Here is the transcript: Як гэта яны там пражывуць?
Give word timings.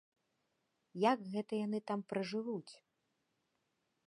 Як 1.11 1.19
гэта 1.35 1.53
яны 1.65 1.79
там 1.93 1.99
пражывуць? 2.15 2.73